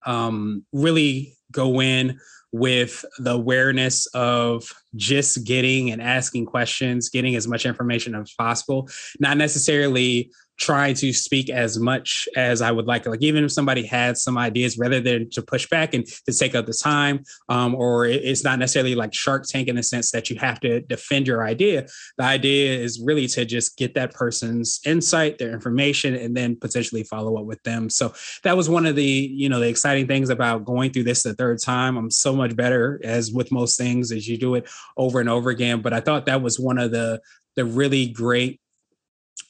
um, 0.05 0.65
really 0.71 1.37
go 1.51 1.81
in 1.81 2.19
with 2.51 3.05
the 3.19 3.31
awareness 3.31 4.05
of 4.07 4.67
just 4.95 5.43
getting 5.43 5.91
and 5.91 6.01
asking 6.01 6.45
questions, 6.45 7.09
getting 7.09 7.35
as 7.35 7.47
much 7.47 7.65
information 7.65 8.15
as 8.15 8.33
possible, 8.33 8.89
not 9.19 9.37
necessarily 9.37 10.31
trying 10.59 10.93
to 10.93 11.13
speak 11.13 11.49
as 11.49 11.79
much 11.79 12.27
as 12.35 12.61
I 12.61 12.71
would 12.71 12.85
like. 12.85 13.05
Like 13.05 13.21
even 13.21 13.45
if 13.45 13.51
somebody 13.51 13.85
had 13.85 14.17
some 14.17 14.37
ideas, 14.37 14.77
rather 14.77 14.99
than 14.99 15.29
to 15.31 15.41
push 15.41 15.67
back 15.69 15.93
and 15.93 16.05
to 16.05 16.33
take 16.33 16.53
up 16.53 16.65
the 16.65 16.73
time, 16.73 17.23
um, 17.47 17.73
or 17.75 18.05
it's 18.05 18.43
not 18.43 18.59
necessarily 18.59 18.93
like 18.93 19.13
Shark 19.13 19.45
Tank 19.47 19.67
in 19.67 19.77
the 19.77 19.83
sense 19.83 20.11
that 20.11 20.29
you 20.29 20.37
have 20.37 20.59
to 20.59 20.81
defend 20.81 21.27
your 21.27 21.45
idea. 21.45 21.87
The 22.17 22.25
idea 22.25 22.77
is 22.77 23.01
really 23.03 23.27
to 23.27 23.45
just 23.45 23.77
get 23.77 23.95
that 23.95 24.13
person's 24.13 24.79
insight, 24.85 25.37
their 25.37 25.51
information, 25.51 26.13
and 26.15 26.35
then 26.35 26.57
potentially 26.57 27.03
follow 27.03 27.37
up 27.37 27.45
with 27.45 27.63
them. 27.63 27.89
So 27.89 28.13
that 28.43 28.57
was 28.57 28.69
one 28.69 28.85
of 28.85 28.95
the 28.95 29.03
you 29.03 29.47
know 29.47 29.59
the 29.59 29.69
exciting 29.69 30.07
things 30.07 30.29
about 30.29 30.65
going 30.65 30.91
through 30.91 31.03
this 31.03 31.23
the 31.23 31.33
third 31.33 31.59
time. 31.63 31.97
I'm 31.97 32.11
so 32.11 32.35
much 32.35 32.55
better 32.55 32.99
as 33.03 33.31
with 33.31 33.51
most 33.51 33.77
things 33.77 34.11
as 34.11 34.27
you 34.27 34.37
do 34.37 34.55
it 34.55 34.69
over 34.97 35.19
and 35.19 35.29
over 35.29 35.49
again. 35.49 35.81
But 35.81 35.93
I 35.93 36.01
thought 36.01 36.25
that 36.25 36.41
was 36.41 36.59
one 36.59 36.77
of 36.77 36.91
the 36.91 37.21
the 37.55 37.65
really 37.65 38.07
great 38.07 38.59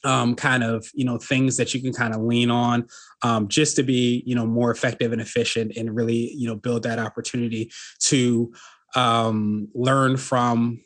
um, 0.04 0.34
kind 0.34 0.62
of 0.62 0.88
you 0.94 1.04
know 1.04 1.18
things 1.18 1.56
that 1.56 1.74
you 1.74 1.82
can 1.82 1.92
kind 1.92 2.14
of 2.14 2.22
lean 2.22 2.50
on 2.50 2.86
um, 3.22 3.48
just 3.48 3.76
to 3.76 3.82
be 3.82 4.22
you 4.26 4.34
know 4.34 4.46
more 4.46 4.70
effective 4.70 5.12
and 5.12 5.20
efficient 5.20 5.76
and 5.76 5.94
really 5.94 6.32
you 6.34 6.46
know 6.46 6.56
build 6.56 6.82
that 6.84 6.98
opportunity 6.98 7.70
to 8.00 8.52
um, 8.94 9.68
learn 9.74 10.16
from 10.16 10.80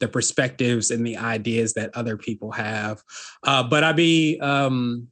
the 0.00 0.08
perspectives 0.08 0.90
and 0.90 1.04
the 1.04 1.16
ideas 1.16 1.74
that 1.74 1.90
other 1.94 2.16
people 2.16 2.52
have. 2.52 3.02
Uh, 3.42 3.62
but 3.62 3.82
i'd 3.82 3.96
be 3.96 4.38
um, 4.40 5.08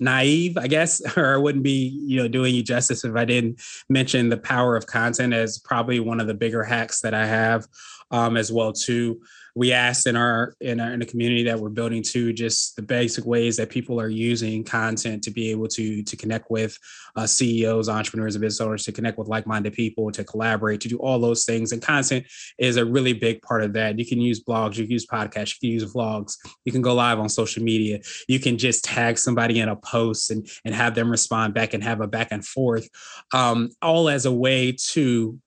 naive 0.00 0.56
i 0.56 0.66
guess 0.66 1.00
or 1.16 1.34
i 1.34 1.36
wouldn't 1.36 1.64
be 1.64 1.88
you 2.06 2.16
know 2.16 2.28
doing 2.28 2.54
you 2.54 2.62
justice 2.62 3.04
if 3.04 3.14
i 3.14 3.24
didn't 3.24 3.60
mention 3.88 4.28
the 4.28 4.36
power 4.36 4.76
of 4.76 4.86
content 4.86 5.32
as 5.32 5.58
probably 5.58 6.00
one 6.00 6.20
of 6.20 6.26
the 6.26 6.34
bigger 6.34 6.64
hacks 6.64 7.00
that 7.00 7.14
i 7.14 7.26
have 7.26 7.66
um, 8.10 8.36
as 8.36 8.52
well 8.52 8.72
too 8.72 9.20
we 9.56 9.72
asked 9.72 10.06
in 10.06 10.16
our 10.16 10.54
in 10.60 10.80
our 10.80 10.92
in 10.92 10.98
the 10.98 11.06
community 11.06 11.44
that 11.44 11.58
we're 11.58 11.68
building 11.68 12.02
to 12.02 12.32
just 12.32 12.74
the 12.76 12.82
basic 12.82 13.24
ways 13.24 13.56
that 13.56 13.70
people 13.70 14.00
are 14.00 14.08
using 14.08 14.64
content 14.64 15.22
to 15.22 15.30
be 15.30 15.50
able 15.50 15.68
to 15.68 16.02
to 16.02 16.16
connect 16.16 16.50
with 16.50 16.76
uh, 17.16 17.26
CEOs, 17.26 17.88
entrepreneurs, 17.88 18.34
and 18.34 18.42
business 18.42 18.60
owners, 18.60 18.84
to 18.84 18.92
connect 18.92 19.16
with 19.16 19.28
like-minded 19.28 19.72
people, 19.72 20.10
to 20.10 20.24
collaborate, 20.24 20.80
to 20.80 20.88
do 20.88 20.98
all 20.98 21.20
those 21.20 21.44
things. 21.44 21.70
And 21.70 21.80
content 21.80 22.26
is 22.58 22.76
a 22.76 22.84
really 22.84 23.12
big 23.12 23.40
part 23.42 23.62
of 23.62 23.72
that. 23.74 23.98
You 23.98 24.04
can 24.04 24.20
use 24.20 24.42
blogs, 24.42 24.76
you 24.76 24.84
can 24.84 24.92
use 24.92 25.06
podcasts, 25.06 25.54
you 25.54 25.68
can 25.68 25.80
use 25.80 25.92
vlogs, 25.92 26.36
you 26.64 26.72
can 26.72 26.82
go 26.82 26.94
live 26.94 27.20
on 27.20 27.28
social 27.28 27.62
media, 27.62 28.00
you 28.28 28.40
can 28.40 28.58
just 28.58 28.84
tag 28.84 29.18
somebody 29.18 29.60
in 29.60 29.68
a 29.68 29.76
post 29.76 30.30
and 30.32 30.48
and 30.64 30.74
have 30.74 30.94
them 30.96 31.10
respond 31.10 31.54
back 31.54 31.74
and 31.74 31.84
have 31.84 32.00
a 32.00 32.08
back 32.08 32.28
and 32.32 32.44
forth, 32.44 32.88
um, 33.32 33.70
all 33.80 34.08
as 34.08 34.26
a 34.26 34.32
way 34.32 34.72
to 34.90 35.38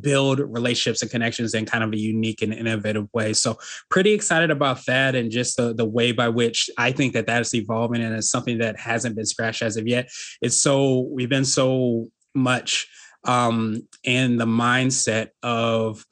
build 0.00 0.40
relationships 0.40 1.02
and 1.02 1.10
connections 1.10 1.54
in 1.54 1.66
kind 1.66 1.84
of 1.84 1.92
a 1.92 1.98
unique 1.98 2.42
and 2.42 2.52
innovative 2.52 3.08
way. 3.12 3.32
So 3.32 3.58
pretty 3.90 4.12
excited 4.12 4.50
about 4.50 4.84
that 4.86 5.14
and 5.14 5.30
just 5.30 5.56
the, 5.56 5.74
the 5.74 5.84
way 5.84 6.12
by 6.12 6.28
which 6.28 6.68
I 6.78 6.92
think 6.92 7.12
that 7.14 7.26
that 7.26 7.42
is 7.42 7.54
evolving 7.54 8.02
and 8.02 8.14
it's 8.14 8.30
something 8.30 8.58
that 8.58 8.78
hasn't 8.78 9.16
been 9.16 9.26
scratched 9.26 9.62
as 9.62 9.76
of 9.76 9.86
yet. 9.86 10.10
It's 10.40 10.56
so 10.56 11.08
we've 11.10 11.28
been 11.28 11.44
so 11.44 12.08
much 12.34 12.88
um 13.24 13.82
in 14.04 14.36
the 14.36 14.46
mindset 14.46 15.28
of 15.42 16.04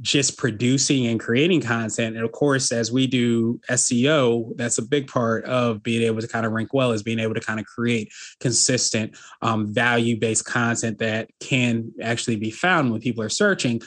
just 0.00 0.36
producing 0.36 1.06
and 1.06 1.20
creating 1.20 1.60
content. 1.60 2.16
And 2.16 2.24
of 2.24 2.32
course, 2.32 2.72
as 2.72 2.90
we 2.90 3.06
do 3.06 3.60
SEO, 3.70 4.56
that's 4.56 4.78
a 4.78 4.82
big 4.82 5.06
part 5.06 5.44
of 5.44 5.82
being 5.82 6.02
able 6.02 6.20
to 6.20 6.28
kind 6.28 6.44
of 6.44 6.52
rank 6.52 6.74
well 6.74 6.92
is 6.92 7.02
being 7.02 7.20
able 7.20 7.34
to 7.34 7.40
kind 7.40 7.60
of 7.60 7.66
create 7.66 8.12
consistent 8.40 9.16
um, 9.42 9.72
value 9.72 10.18
based 10.18 10.44
content 10.44 10.98
that 10.98 11.30
can 11.40 11.92
actually 12.02 12.36
be 12.36 12.50
found 12.50 12.90
when 12.90 13.00
people 13.00 13.22
are 13.22 13.28
searching. 13.28 13.80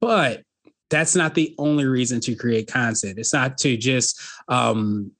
But 0.00 0.42
that's 0.88 1.14
not 1.14 1.34
the 1.34 1.54
only 1.58 1.84
reason 1.84 2.20
to 2.20 2.34
create 2.34 2.66
content. 2.66 3.18
It's 3.18 3.32
not 3.32 3.58
to 3.58 3.76
just 3.76 4.20
um, 4.48 5.12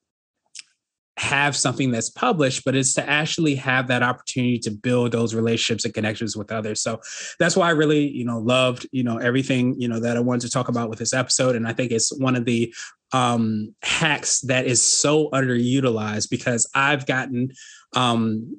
have 1.21 1.55
something 1.55 1.91
that's 1.91 2.09
published, 2.09 2.65
but 2.65 2.75
it's 2.75 2.95
to 2.95 3.07
actually 3.07 3.55
have 3.55 3.89
that 3.89 4.03
opportunity 4.03 4.59
to 4.59 4.71
build 4.71 5.12
those 5.12 5.35
relationships 5.35 5.85
and 5.85 5.93
connections 5.93 6.35
with 6.35 6.50
others. 6.50 6.81
So 6.81 6.99
that's 7.39 7.55
why 7.55 7.69
I 7.69 7.73
really, 7.73 8.09
you 8.09 8.25
know, 8.25 8.39
loved, 8.39 8.89
you 8.91 9.05
know, 9.05 9.19
everything, 9.19 9.79
you 9.79 9.87
know, 9.87 10.00
that 10.00 10.17
I 10.17 10.21
wanted 10.21 10.41
to 10.43 10.50
talk 10.50 10.69
about 10.69 10.89
with 10.89 10.99
this 10.99 11.12
episode. 11.12 11.57
And 11.57 11.69
I 11.69 11.75
think 11.75 11.93
it's 11.93 12.11
one 12.19 12.37
of 12.37 12.47
the 12.47 12.75
um 13.12 13.75
hacks 13.83 14.41
that 14.43 14.67
is 14.67 14.81
so 14.81 15.29
underutilized 15.31 16.31
because 16.31 16.67
I've 16.75 17.05
gotten 17.05 17.53
um 17.95 18.57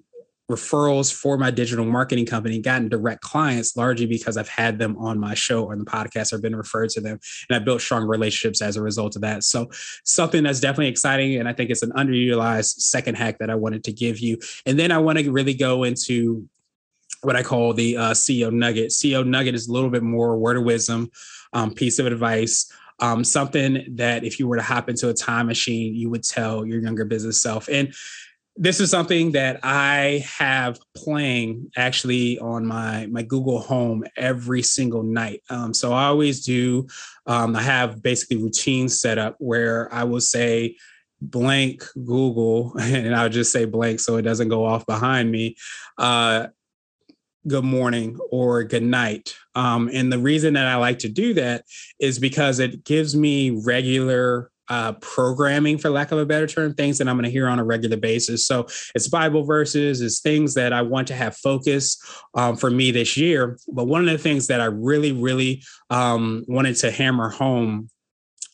referrals 0.52 1.14
for 1.14 1.38
my 1.38 1.50
digital 1.50 1.86
marketing 1.86 2.26
company, 2.26 2.60
gotten 2.60 2.90
direct 2.90 3.22
clients 3.22 3.76
largely 3.78 4.06
because 4.06 4.38
I've 4.38 4.50
had 4.50 4.78
them 4.78 4.98
on 4.98 5.20
my 5.20 5.34
show 5.34 5.64
or 5.64 5.76
the 5.76 5.86
podcast 5.86 6.34
or 6.34 6.38
been 6.38 6.56
referred 6.56 6.90
to 6.92 7.02
them. 7.02 7.20
And 7.50 7.56
I 7.56 7.60
built 7.60 7.82
strong 7.82 8.06
relationships 8.06 8.62
as 8.62 8.76
a 8.76 8.82
result 8.82 9.16
of 9.16 9.22
that. 9.22 9.44
So 9.44 9.70
something 10.04 10.44
that's 10.44 10.60
definitely 10.60 10.90
exciting. 10.90 11.36
And 11.38 11.48
I 11.48 11.54
think 11.54 11.70
it's 11.70 11.84
an 11.84 11.92
underutilized 11.92 12.80
second 12.80 13.16
hack 13.16 13.40
that 13.40 13.50
I 13.50 13.56
wanted 13.56 13.84
to 13.86 13.94
give 13.94 14.20
you. 14.20 14.38
And 14.66 14.78
then 14.78 14.92
I 14.92 14.98
want 14.98 15.18
to 15.20 15.32
really 15.32 15.54
go 15.54 15.84
into 15.84 16.48
what 17.22 17.36
I 17.36 17.44
call 17.44 17.74
the 17.74 17.98
uh, 17.98 18.12
CEO 18.12 18.52
nugget. 18.52 18.90
CEO 18.90 19.26
nugget 19.26 19.56
is 19.56 19.68
a 19.68 19.72
little 19.72 19.90
bit 19.90 20.04
more 20.04 20.38
word 20.38 20.58
of 20.58 20.64
wisdom, 20.64 21.12
um, 21.54 21.74
piece 21.74 22.00
of 22.00 22.06
advice. 22.06 22.72
Um, 23.00 23.24
something 23.24 23.84
that 23.96 24.24
if 24.24 24.40
you 24.40 24.48
were 24.48 24.58
to 24.58 24.62
hop 24.62 24.88
into 24.88 25.10
a 25.10 25.14
time 25.14 25.48
machine, 25.48 25.96
you 25.96 26.10
would 26.10 26.24
tell 26.24 26.66
your 26.66 26.82
younger 26.82 27.04
business 27.04 27.42
self. 27.42 27.68
And 27.68 27.94
this 28.62 28.80
is 28.80 28.92
something 28.92 29.32
that 29.32 29.60
I 29.64 30.24
have 30.38 30.78
playing 30.96 31.72
actually 31.76 32.38
on 32.38 32.64
my 32.64 33.08
my 33.08 33.24
Google 33.24 33.60
Home 33.60 34.04
every 34.16 34.62
single 34.62 35.02
night. 35.02 35.42
Um, 35.50 35.74
so 35.74 35.94
I 35.94 36.06
always 36.06 36.46
do. 36.46 36.86
Um, 37.26 37.56
I 37.56 37.64
have 37.64 38.04
basically 38.04 38.38
routines 38.38 39.02
set 39.02 39.18
up 39.18 39.36
where 39.40 39.92
I 39.92 40.04
will 40.04 40.22
say 40.22 40.78
blank 41.22 41.84
Google, 42.06 42.74
and 42.80 43.16
I'll 43.16 43.30
just 43.30 43.52
say 43.52 43.66
blank 43.66 44.00
so 44.00 44.18
it 44.18 44.22
doesn't 44.22 44.50
go 44.50 44.64
off 44.64 44.86
behind 44.86 45.32
me. 45.32 45.56
Uh, 45.98 46.48
good 47.48 47.64
morning 47.64 48.16
or 48.30 48.64
good 48.64 48.84
night. 48.84 49.36
Um, 49.56 49.90
and 49.92 50.14
the 50.14 50.20
reason 50.20 50.54
that 50.54 50.68
I 50.68 50.76
like 50.76 51.00
to 51.00 51.10
do 51.10 51.34
that 51.34 51.66
is 52.00 52.20
because 52.20 52.60
it 52.60 52.84
gives 52.84 53.16
me 53.16 53.50
regular 53.50 54.51
uh, 54.72 54.94
programming, 55.02 55.78
for 55.78 55.90
lack 55.90 56.14
of 56.14 56.18
a 56.18 56.26
better 56.26 56.48
term, 56.48 56.74
things 56.74 56.98
that 56.98 57.10
I'm 57.10 57.18
going 57.18 57.26
to 57.26 57.30
hear 57.30 57.50
on 57.50 57.60
a 57.60 57.64
regular 57.64 57.98
basis. 57.98 58.46
So 58.46 58.68
it's 58.96 59.10
Bible 59.10 59.44
verses, 59.44 60.00
it's 60.00 60.22
things 60.22 60.54
that 60.54 60.72
I 60.72 60.82
want 60.82 61.10
to 61.10 61.14
have 61.14 61.36
focus 61.36 62.02
um, 62.36 62.56
for 62.56 62.72
me 62.72 62.92
this 62.92 63.18
year. 63.18 63.60
But 63.68 63.88
one 63.88 64.08
of 64.08 64.10
the 64.10 64.18
things 64.18 64.48
that 64.48 64.62
I 64.62 64.66
really, 64.66 65.12
really 65.12 65.62
um, 65.90 66.46
wanted 66.48 66.78
to 66.78 66.90
hammer 66.90 67.28
home 67.28 67.90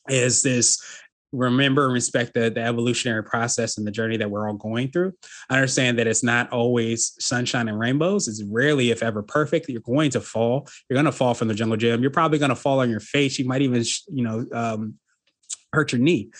is 0.09 0.41
this 0.41 0.83
remember 1.31 1.85
and 1.85 1.93
respect 1.93 2.33
the, 2.33 2.49
the 2.49 2.61
evolutionary 2.61 3.23
process 3.23 3.77
and 3.77 3.85
the 3.85 3.91
journey 3.91 4.17
that 4.17 4.31
we're 4.31 4.49
all 4.49 4.55
going 4.55 4.89
through. 4.89 5.13
I 5.51 5.57
understand 5.57 5.99
that 5.99 6.07
it's 6.07 6.23
not 6.23 6.51
always 6.51 7.13
sunshine 7.19 7.67
and 7.67 7.77
rainbows. 7.77 8.27
It's 8.27 8.41
rarely, 8.41 8.89
if 8.89 9.03
ever, 9.03 9.21
perfect. 9.21 9.69
You're 9.69 9.81
going 9.81 10.09
to 10.11 10.21
fall. 10.21 10.67
You're 10.89 10.95
going 10.95 11.05
to 11.05 11.11
fall 11.11 11.35
from 11.35 11.47
the 11.47 11.53
jungle 11.53 11.77
gym. 11.77 12.01
You're 12.01 12.09
probably 12.09 12.39
going 12.39 12.49
to 12.49 12.55
fall 12.55 12.79
on 12.79 12.89
your 12.89 13.01
face. 13.01 13.37
You 13.37 13.45
might 13.45 13.61
even, 13.61 13.83
you 14.11 14.23
know, 14.23 14.45
um, 14.51 14.95
hurt 15.73 15.91
your 15.91 16.01
knee. 16.01 16.31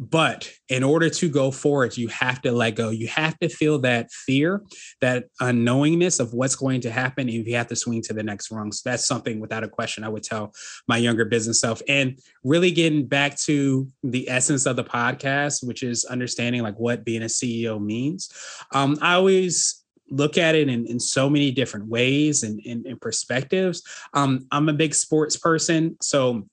But 0.00 0.50
in 0.70 0.82
order 0.82 1.10
to 1.10 1.28
go 1.28 1.50
forward, 1.50 1.98
you 1.98 2.08
have 2.08 2.40
to 2.42 2.52
let 2.52 2.74
go. 2.74 2.88
You 2.88 3.06
have 3.08 3.38
to 3.40 3.50
feel 3.50 3.78
that 3.80 4.10
fear, 4.10 4.62
that 5.02 5.26
unknowingness 5.42 6.20
of 6.20 6.32
what's 6.32 6.56
going 6.56 6.80
to 6.80 6.90
happen, 6.90 7.28
and 7.28 7.46
you 7.46 7.54
have 7.56 7.66
to 7.66 7.76
swing 7.76 8.00
to 8.02 8.14
the 8.14 8.22
next 8.22 8.50
rung. 8.50 8.72
So 8.72 8.88
that's 8.88 9.06
something 9.06 9.40
without 9.40 9.62
a 9.62 9.68
question 9.68 10.02
I 10.02 10.08
would 10.08 10.22
tell 10.22 10.54
my 10.88 10.96
younger 10.96 11.26
business 11.26 11.60
self. 11.60 11.82
And 11.86 12.18
really 12.42 12.70
getting 12.70 13.04
back 13.06 13.36
to 13.40 13.86
the 14.02 14.26
essence 14.30 14.64
of 14.64 14.76
the 14.76 14.84
podcast, 14.84 15.66
which 15.66 15.82
is 15.82 16.06
understanding 16.06 16.62
like 16.62 16.78
what 16.78 17.04
being 17.04 17.22
a 17.22 17.26
CEO 17.26 17.78
means. 17.78 18.32
Um, 18.72 18.96
I 19.02 19.14
always 19.14 19.84
look 20.08 20.38
at 20.38 20.54
it 20.54 20.70
in, 20.70 20.86
in 20.86 20.98
so 20.98 21.28
many 21.28 21.50
different 21.50 21.88
ways 21.88 22.42
and, 22.42 22.58
and, 22.66 22.86
and 22.86 22.98
perspectives. 22.98 23.82
Um, 24.14 24.46
I'm 24.50 24.70
a 24.70 24.72
big 24.72 24.94
sports 24.94 25.36
person, 25.36 25.98
so 26.00 26.46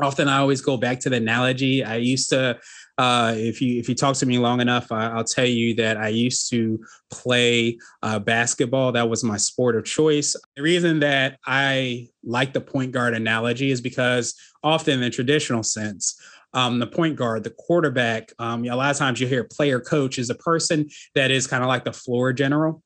often 0.00 0.28
I 0.28 0.38
always 0.38 0.60
go 0.60 0.76
back 0.76 1.00
to 1.00 1.10
the 1.10 1.16
analogy. 1.16 1.84
I 1.84 1.96
used 1.96 2.30
to, 2.30 2.58
uh, 2.98 3.34
if 3.36 3.60
you 3.60 3.78
if 3.78 3.88
you 3.88 3.94
talk 3.94 4.16
to 4.16 4.26
me 4.26 4.38
long 4.38 4.60
enough, 4.60 4.90
I, 4.90 5.14
will 5.14 5.24
tell 5.24 5.46
you 5.46 5.74
that 5.76 5.96
I 5.96 6.08
used 6.08 6.50
to 6.50 6.84
play 7.10 7.78
uh, 8.02 8.18
basketball. 8.18 8.92
That 8.92 9.08
was 9.08 9.24
my 9.24 9.36
sport 9.36 9.76
of 9.76 9.84
choice. 9.84 10.36
The 10.56 10.62
reason 10.62 11.00
that 11.00 11.38
I 11.46 12.08
like 12.24 12.52
the 12.52 12.60
point 12.60 12.92
guard 12.92 13.14
analogy 13.14 13.70
is 13.70 13.80
because 13.80 14.34
often 14.62 14.94
in 14.94 15.00
the 15.00 15.10
traditional 15.10 15.62
sense. 15.62 16.20
Um, 16.52 16.78
the 16.78 16.86
point 16.86 17.16
guard, 17.16 17.42
the 17.42 17.50
quarterback, 17.50 18.32
um, 18.38 18.64
a 18.64 18.76
lot 18.76 18.92
of 18.92 18.96
times 18.96 19.20
you 19.20 19.26
hear 19.26 19.42
player 19.42 19.80
coach 19.80 20.20
is 20.20 20.30
a 20.30 20.36
person 20.36 20.88
that 21.16 21.32
is 21.32 21.48
kind 21.48 21.64
of 21.64 21.68
like 21.68 21.82
the 21.82 21.92
floor 21.92 22.32
general 22.32 22.80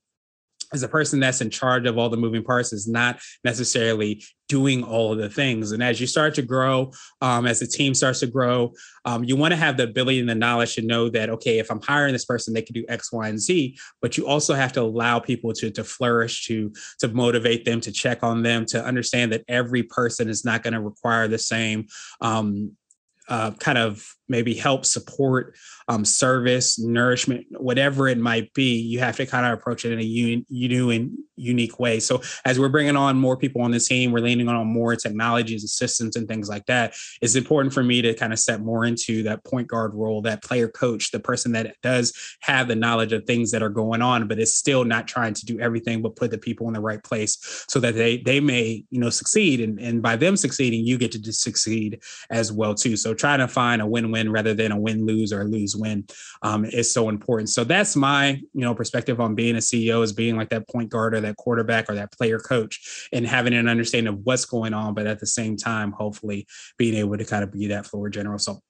as 0.72 0.82
a 0.82 0.88
person 0.88 1.20
that's 1.20 1.40
in 1.40 1.50
charge 1.50 1.86
of 1.86 1.98
all 1.98 2.08
the 2.08 2.16
moving 2.16 2.44
parts 2.44 2.72
is 2.72 2.86
not 2.88 3.20
necessarily 3.44 4.22
doing 4.48 4.82
all 4.82 5.12
of 5.12 5.18
the 5.18 5.28
things. 5.28 5.72
And 5.72 5.82
as 5.82 6.00
you 6.00 6.06
start 6.06 6.34
to 6.36 6.42
grow, 6.42 6.92
um, 7.20 7.46
as 7.46 7.60
the 7.60 7.66
team 7.66 7.94
starts 7.94 8.20
to 8.20 8.26
grow, 8.26 8.72
um, 9.04 9.22
you 9.22 9.36
want 9.36 9.52
to 9.52 9.56
have 9.56 9.76
the 9.76 9.84
ability 9.84 10.20
and 10.20 10.28
the 10.28 10.34
knowledge 10.34 10.74
to 10.76 10.82
know 10.82 11.10
that, 11.10 11.28
okay, 11.28 11.58
if 11.58 11.70
I'm 11.70 11.82
hiring 11.82 12.14
this 12.14 12.24
person, 12.24 12.54
they 12.54 12.62
can 12.62 12.72
do 12.72 12.84
X, 12.88 13.12
Y, 13.12 13.28
and 13.28 13.38
Z, 13.38 13.78
but 14.00 14.16
you 14.16 14.26
also 14.26 14.54
have 14.54 14.72
to 14.72 14.80
allow 14.80 15.18
people 15.18 15.52
to, 15.52 15.70
to 15.70 15.84
flourish, 15.84 16.46
to, 16.46 16.72
to 17.00 17.08
motivate 17.08 17.64
them, 17.66 17.80
to 17.82 17.92
check 17.92 18.22
on 18.22 18.42
them, 18.42 18.64
to 18.66 18.82
understand 18.82 19.32
that 19.32 19.44
every 19.48 19.82
person 19.82 20.28
is 20.28 20.44
not 20.44 20.62
going 20.62 20.74
to 20.74 20.80
require 20.80 21.28
the 21.28 21.38
same 21.38 21.86
um, 22.22 22.72
uh, 23.28 23.50
kind 23.52 23.78
of 23.78 24.04
maybe 24.28 24.54
help 24.54 24.84
support 24.84 25.54
um, 25.88 26.04
service, 26.04 26.78
nourishment, 26.78 27.46
whatever 27.50 28.08
it 28.08 28.18
might 28.18 28.52
be, 28.54 28.80
you 28.80 28.98
have 29.00 29.16
to 29.16 29.26
kind 29.26 29.46
of 29.46 29.58
approach 29.58 29.84
it 29.84 29.92
in 29.92 30.00
a 30.00 30.02
un- 30.02 30.46
new 30.50 30.90
and 30.90 31.18
unique 31.38 31.78
way. 31.78 32.00
So 32.00 32.22
as 32.44 32.58
we're 32.58 32.68
bringing 32.68 32.96
on 32.96 33.16
more 33.16 33.36
people 33.36 33.62
on 33.62 33.70
the 33.70 33.80
team, 33.80 34.12
we're 34.12 34.20
leaning 34.20 34.48
on 34.48 34.66
more 34.66 34.96
technologies 34.96 35.62
and 35.62 35.70
systems 35.70 36.16
and 36.16 36.28
things 36.28 36.48
like 36.48 36.66
that. 36.66 36.94
It's 37.20 37.34
important 37.34 37.72
for 37.72 37.82
me 37.82 38.02
to 38.02 38.14
kind 38.14 38.32
of 38.32 38.38
step 38.38 38.60
more 38.60 38.84
into 38.84 39.22
that 39.24 39.44
point 39.44 39.68
guard 39.68 39.94
role, 39.94 40.22
that 40.22 40.42
player 40.42 40.68
coach, 40.68 41.10
the 41.10 41.20
person 41.20 41.52
that 41.52 41.76
does 41.82 42.12
have 42.40 42.68
the 42.68 42.76
knowledge 42.76 43.12
of 43.12 43.24
things 43.24 43.50
that 43.50 43.62
are 43.62 43.68
going 43.68 44.02
on, 44.02 44.28
but 44.28 44.38
is 44.38 44.54
still 44.54 44.84
not 44.84 45.08
trying 45.08 45.34
to 45.34 45.46
do 45.46 45.58
everything 45.60 46.02
but 46.02 46.16
put 46.16 46.30
the 46.30 46.38
people 46.38 46.66
in 46.68 46.74
the 46.74 46.80
right 46.80 47.02
place 47.02 47.64
so 47.68 47.80
that 47.80 47.94
they 47.94 48.18
they 48.18 48.40
may 48.40 48.84
you 48.90 49.00
know 49.00 49.10
succeed, 49.10 49.60
and 49.60 49.78
and 49.78 50.02
by 50.02 50.16
them 50.16 50.36
succeeding, 50.36 50.84
you 50.84 50.98
get 50.98 51.12
to 51.12 51.32
succeed 51.32 52.02
as 52.30 52.52
well 52.52 52.74
too. 52.74 52.96
So 52.96 53.14
trying 53.14 53.40
to 53.40 53.48
find 53.48 53.82
a 53.82 53.86
win-win 53.86 54.32
rather 54.32 54.54
than 54.54 54.72
a 54.72 54.78
win-lose 54.78 55.32
or 55.32 55.44
lose 55.44 55.76
win 55.76 56.06
um, 56.42 56.64
is 56.64 56.92
so 56.92 57.08
important. 57.08 57.50
So 57.50 57.64
that's 57.64 57.96
my 57.96 58.30
you 58.30 58.60
know 58.60 58.74
perspective 58.74 59.20
on 59.20 59.34
being 59.34 59.56
a 59.56 59.60
CEO 59.60 60.02
is 60.02 60.12
being 60.12 60.36
like 60.36 60.48
that 60.50 60.68
point 60.68 60.90
guard 60.90 61.14
or 61.14 61.20
that 61.20 61.27
quarterback 61.36 61.88
or 61.88 61.94
that 61.94 62.12
player 62.12 62.38
coach 62.38 63.08
and 63.12 63.26
having 63.26 63.54
an 63.54 63.68
understanding 63.68 64.12
of 64.12 64.20
what's 64.24 64.44
going 64.44 64.74
on, 64.74 64.94
but 64.94 65.06
at 65.06 65.20
the 65.20 65.26
same 65.26 65.56
time, 65.56 65.92
hopefully 65.92 66.46
being 66.76 66.94
able 66.94 67.16
to 67.16 67.24
kind 67.24 67.44
of 67.44 67.52
be 67.52 67.66
that 67.68 67.86
floor 67.86 68.08
general. 68.08 68.38
So 68.38 68.60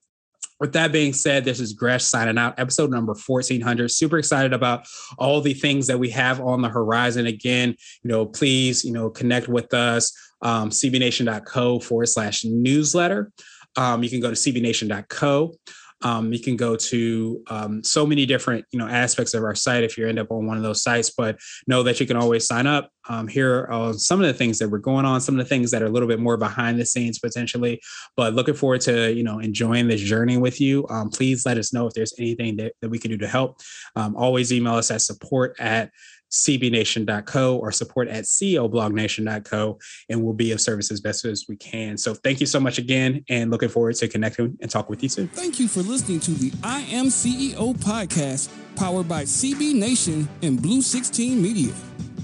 with 0.60 0.72
that 0.72 0.90
being 0.90 1.12
said, 1.12 1.44
this 1.44 1.60
is 1.60 1.72
Gresh 1.72 2.04
signing 2.04 2.38
out, 2.38 2.58
episode 2.58 2.90
number 2.90 3.14
1400. 3.14 3.90
Super 3.90 4.18
excited 4.18 4.52
about 4.52 4.86
all 5.16 5.40
the 5.40 5.54
things 5.54 5.86
that 5.86 5.98
we 5.98 6.10
have 6.10 6.40
on 6.40 6.62
the 6.62 6.68
horizon. 6.68 7.26
Again, 7.26 7.76
you 8.02 8.08
know, 8.08 8.26
please, 8.26 8.84
you 8.84 8.92
know, 8.92 9.08
connect 9.08 9.48
with 9.48 9.72
us, 9.72 10.12
um, 10.42 10.70
cbnation.co 10.70 11.80
forward 11.80 12.06
slash 12.06 12.44
newsletter. 12.44 13.30
Um, 13.76 14.02
you 14.02 14.10
can 14.10 14.20
go 14.20 14.30
to 14.30 14.36
cbnation.co. 14.36 15.54
Um, 16.02 16.32
you 16.32 16.40
can 16.40 16.56
go 16.56 16.76
to 16.76 17.42
um, 17.48 17.82
so 17.82 18.06
many 18.06 18.26
different 18.26 18.64
you 18.70 18.78
know 18.78 18.86
aspects 18.86 19.34
of 19.34 19.42
our 19.42 19.54
site 19.54 19.84
if 19.84 19.98
you 19.98 20.06
end 20.06 20.18
up 20.18 20.30
on 20.30 20.46
one 20.46 20.56
of 20.56 20.62
those 20.62 20.82
sites 20.82 21.10
but 21.10 21.38
know 21.66 21.82
that 21.82 22.00
you 22.00 22.06
can 22.06 22.16
always 22.16 22.46
sign 22.46 22.66
up 22.66 22.90
um, 23.08 23.26
here 23.26 23.66
are 23.70 23.92
some 23.94 24.20
of 24.20 24.26
the 24.26 24.34
things 24.34 24.58
that 24.58 24.68
we're 24.68 24.78
going 24.78 25.04
on 25.04 25.20
some 25.20 25.38
of 25.38 25.44
the 25.44 25.48
things 25.48 25.70
that 25.70 25.82
are 25.82 25.86
a 25.86 25.90
little 25.90 26.08
bit 26.08 26.20
more 26.20 26.36
behind 26.36 26.78
the 26.78 26.86
scenes 26.86 27.18
potentially 27.18 27.80
but 28.16 28.34
looking 28.34 28.54
forward 28.54 28.80
to 28.82 29.12
you 29.12 29.22
know 29.22 29.38
enjoying 29.38 29.88
this 29.88 30.00
journey 30.00 30.38
with 30.38 30.60
you. 30.60 30.86
Um, 30.88 31.10
please 31.10 31.44
let 31.44 31.58
us 31.58 31.72
know 31.72 31.86
if 31.86 31.94
there's 31.94 32.14
anything 32.18 32.56
that, 32.56 32.72
that 32.80 32.88
we 32.88 32.98
can 32.98 33.10
do 33.10 33.18
to 33.18 33.28
help. 33.28 33.60
Um, 33.96 34.16
always 34.16 34.52
email 34.52 34.74
us 34.74 34.90
at 34.90 35.02
support 35.02 35.56
at 35.58 35.90
cbnation.co 36.30 37.56
or 37.56 37.72
support 37.72 38.08
at 38.08 38.24
ceoblognation.co 38.24 39.78
and 40.08 40.22
we'll 40.22 40.34
be 40.34 40.52
of 40.52 40.60
service 40.60 40.90
as 40.90 41.00
best 41.00 41.24
as 41.24 41.46
we 41.48 41.56
can. 41.56 41.96
So 41.96 42.14
thank 42.14 42.40
you 42.40 42.46
so 42.46 42.60
much 42.60 42.78
again 42.78 43.24
and 43.28 43.50
looking 43.50 43.68
forward 43.68 43.96
to 43.96 44.08
connecting 44.08 44.56
and 44.60 44.70
talk 44.70 44.88
with 44.88 45.02
you 45.02 45.08
soon. 45.08 45.28
Thank 45.28 45.58
you 45.58 45.68
for 45.68 45.80
listening 45.80 46.20
to 46.20 46.30
the 46.32 46.52
I 46.62 46.80
Am 46.90 47.06
CEO 47.06 47.74
podcast 47.78 48.50
powered 48.76 49.08
by 49.08 49.24
CB 49.24 49.74
Nation 49.74 50.28
and 50.42 50.60
Blue 50.60 50.82
16 50.82 51.40
Media. 51.40 51.72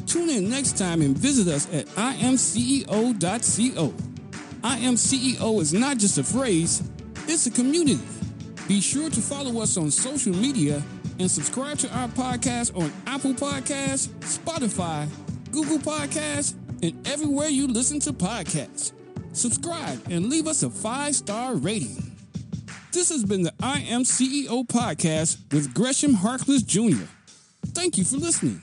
Tune 0.06 0.30
in 0.30 0.48
next 0.48 0.76
time 0.78 1.00
and 1.02 1.16
visit 1.16 1.52
us 1.52 1.66
at 1.72 1.86
imceo.co. 1.96 3.94
I 4.62 4.78
Am 4.78 4.94
CEO 4.94 5.60
is 5.60 5.74
not 5.74 5.98
just 5.98 6.18
a 6.18 6.24
phrase, 6.24 6.82
it's 7.26 7.46
a 7.46 7.50
community. 7.50 8.00
Be 8.68 8.80
sure 8.80 9.10
to 9.10 9.20
follow 9.20 9.60
us 9.60 9.76
on 9.76 9.90
social 9.90 10.34
media 10.34 10.82
and 11.18 11.30
subscribe 11.30 11.78
to 11.78 11.88
our 11.96 12.08
podcast 12.08 12.76
on 12.76 12.92
Apple 13.06 13.34
Podcasts, 13.34 14.08
Spotify, 14.20 15.08
Google 15.52 15.78
Podcasts, 15.78 16.54
and 16.82 17.06
everywhere 17.06 17.48
you 17.48 17.68
listen 17.68 18.00
to 18.00 18.12
podcasts. 18.12 18.92
Subscribe 19.32 20.00
and 20.10 20.28
leave 20.28 20.46
us 20.46 20.62
a 20.62 20.70
five 20.70 21.14
star 21.14 21.54
rating. 21.54 22.16
This 22.92 23.08
has 23.10 23.24
been 23.24 23.42
the 23.42 23.52
I 23.60 23.80
Am 23.80 24.02
CEO 24.02 24.66
podcast 24.66 25.52
with 25.52 25.74
Gresham 25.74 26.14
Harkless 26.14 26.64
Jr. 26.64 27.04
Thank 27.66 27.98
you 27.98 28.04
for 28.04 28.16
listening. 28.16 28.62